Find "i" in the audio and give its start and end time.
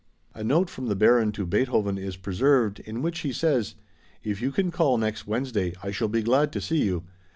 5.83-5.91